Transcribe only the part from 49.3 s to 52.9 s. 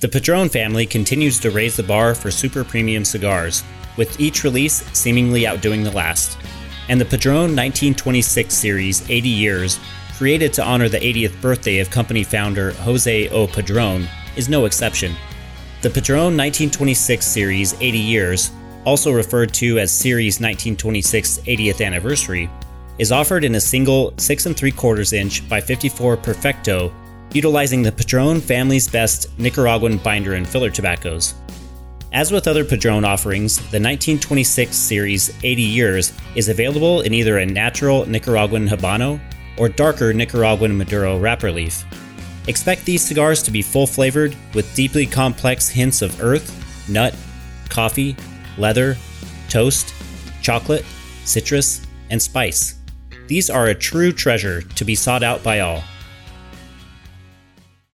toast, chocolate, citrus, and spice.